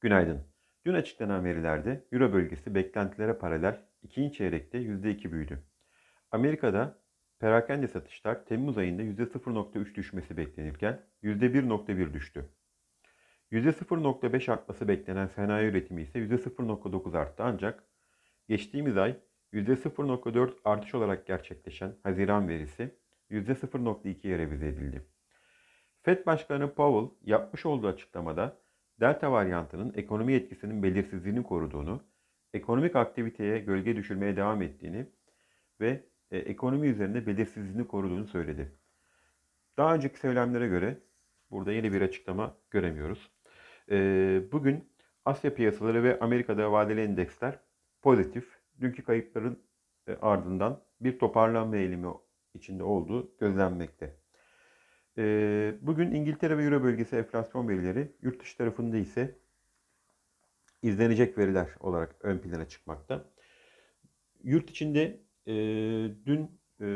Günaydın. 0.00 0.40
Dün 0.86 0.94
açıklanan 0.94 1.44
verilerde 1.44 2.04
Euro 2.12 2.32
bölgesi 2.32 2.74
beklentilere 2.74 3.32
paralel 3.38 3.80
ikinci 4.02 4.36
çeyrekte 4.36 4.78
%2 4.78 5.32
büyüdü. 5.32 5.62
Amerika'da 6.30 6.98
perakende 7.38 7.88
satışlar 7.88 8.44
Temmuz 8.46 8.78
ayında 8.78 9.02
%0.3 9.02 9.94
düşmesi 9.94 10.36
beklenirken 10.36 11.00
%1.1 11.22 12.12
düştü. 12.14 12.48
%0.5 13.52 14.52
artması 14.52 14.88
beklenen 14.88 15.26
sanayi 15.26 15.70
üretimi 15.70 16.02
ise 16.02 16.18
%0.9 16.18 17.18
arttı 17.18 17.42
ancak 17.42 17.84
geçtiğimiz 18.48 18.96
ay 18.96 19.16
%0.4 19.52 20.52
artış 20.64 20.94
olarak 20.94 21.26
gerçekleşen 21.26 21.94
Haziran 22.02 22.48
verisi 22.48 22.94
%0.2'ye 23.30 24.38
revize 24.38 24.68
edildi. 24.68 25.06
Fed 26.02 26.26
Başkanı 26.26 26.74
Powell 26.74 27.30
yapmış 27.30 27.66
olduğu 27.66 27.86
açıklamada 27.88 28.67
Delta 29.00 29.32
varyantının 29.32 29.92
ekonomi 29.96 30.34
etkisinin 30.34 30.82
belirsizliğini 30.82 31.42
koruduğunu, 31.42 32.02
ekonomik 32.54 32.96
aktiviteye 32.96 33.58
gölge 33.58 33.96
düşürmeye 33.96 34.36
devam 34.36 34.62
ettiğini 34.62 35.06
ve 35.80 36.04
e, 36.30 36.38
ekonomi 36.38 36.88
üzerinde 36.88 37.26
belirsizliğini 37.26 37.86
koruduğunu 37.86 38.26
söyledi. 38.26 38.72
Daha 39.76 39.94
önceki 39.94 40.18
söylemlere 40.18 40.68
göre 40.68 40.98
burada 41.50 41.72
yeni 41.72 41.92
bir 41.92 42.02
açıklama 42.02 42.56
göremiyoruz. 42.70 43.30
E, 43.90 43.96
bugün 44.52 44.92
Asya 45.24 45.54
piyasaları 45.54 46.02
ve 46.02 46.18
Amerika'da 46.20 46.72
vadeli 46.72 47.00
endeksler 47.00 47.58
pozitif. 48.02 48.58
Dünkü 48.80 49.04
kayıpların 49.04 49.62
e, 50.06 50.16
ardından 50.22 50.84
bir 51.00 51.18
toparlanma 51.18 51.76
eğilimi 51.76 52.08
içinde 52.54 52.82
olduğu 52.82 53.36
gözlenmekte. 53.40 54.16
Ee, 55.18 55.74
bugün 55.82 56.12
İngiltere 56.12 56.58
ve 56.58 56.64
Euro 56.64 56.82
bölgesi 56.82 57.16
enflasyon 57.16 57.68
verileri, 57.68 58.12
yurt 58.22 58.40
dışı 58.40 58.56
tarafında 58.58 58.96
ise 58.96 59.38
izlenecek 60.82 61.38
veriler 61.38 61.68
olarak 61.80 62.16
ön 62.20 62.38
plana 62.38 62.68
çıkmakta. 62.68 63.24
Yurt 64.42 64.70
içinde 64.70 65.20
e, 65.46 65.54
dün 66.26 66.60
e, 66.80 66.86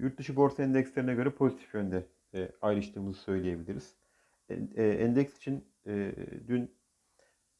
yurt 0.00 0.18
dışı 0.18 0.36
borsa 0.36 0.62
endekslerine 0.62 1.14
göre 1.14 1.30
pozitif 1.30 1.74
yönde 1.74 2.06
e, 2.34 2.52
ayrıştığımızı 2.62 3.20
söyleyebiliriz. 3.20 3.96
Endeks 4.76 5.36
için 5.36 5.68
dün 6.48 6.74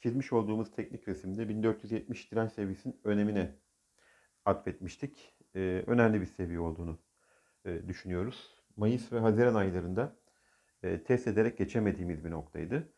çizmiş 0.00 0.32
olduğumuz 0.32 0.70
teknik 0.70 1.08
resimde 1.08 1.48
1470 1.48 2.32
direnç 2.32 2.52
seviyesinin 2.52 3.00
önemine 3.04 3.54
atfetmiştik. 4.44 5.34
Önemli 5.86 6.20
bir 6.20 6.26
seviye 6.26 6.60
olduğunu 6.60 6.98
düşünüyoruz. 7.88 8.59
Mayıs 8.80 9.12
ve 9.12 9.18
Haziran 9.18 9.54
aylarında 9.54 10.16
e, 10.82 11.02
test 11.02 11.28
ederek 11.28 11.58
geçemediğimiz 11.58 12.24
bir 12.24 12.30
noktaydı. 12.30 12.92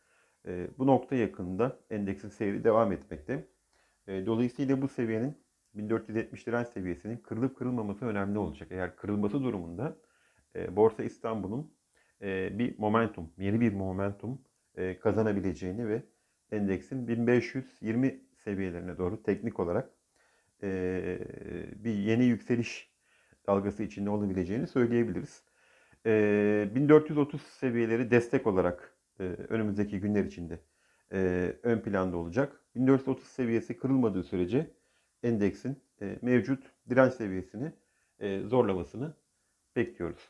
E, 0.47 0.67
bu 0.77 0.87
nokta 0.87 1.15
yakında 1.15 1.79
endeksin 1.89 2.29
seyri 2.29 2.63
devam 2.63 2.91
etmekte. 2.91 3.47
E, 4.07 4.25
dolayısıyla 4.25 4.81
bu 4.81 4.87
seviyenin 4.87 5.37
1470 5.73 6.47
direnç 6.47 6.67
seviyesinin 6.67 7.17
kırılıp 7.17 7.57
kırılmaması 7.57 8.05
önemli 8.05 8.37
olacak. 8.37 8.67
Eğer 8.71 8.95
kırılması 8.95 9.43
durumunda 9.43 9.97
Borsa 10.69 11.03
İstanbul'un 11.03 11.73
bir 12.57 12.79
momentum, 12.79 13.33
yeni 13.37 13.61
bir 13.61 13.73
momentum 13.73 14.41
kazanabileceğini 15.01 15.87
ve 15.87 16.03
endeksin 16.51 17.07
1520 17.07 18.21
seviyelerine 18.35 18.97
doğru 18.97 19.23
teknik 19.23 19.59
olarak 19.59 19.89
bir 21.83 21.93
yeni 21.93 22.25
yükseliş 22.25 22.93
dalgası 23.47 23.83
içinde 23.83 24.09
olabileceğini 24.09 24.67
söyleyebiliriz. 24.67 25.43
1430 26.05 27.41
seviyeleri 27.41 28.11
destek 28.11 28.47
olarak 28.47 28.97
önümüzdeki 29.19 29.99
günler 29.99 30.23
içinde 30.23 30.59
ön 31.63 31.79
planda 31.79 32.17
olacak. 32.17 32.59
1430 32.75 33.27
seviyesi 33.27 33.77
kırılmadığı 33.77 34.23
sürece 34.23 34.71
endeksin 35.23 35.83
mevcut 36.21 36.63
direnç 36.89 37.13
seviyesini 37.13 37.71
zorlamasını 38.45 39.13
bekliyoruz. 39.75 40.29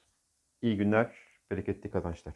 İyi 0.62 0.78
günler, 0.78 1.16
bereketli 1.52 1.92
kazançlar. 1.92 2.34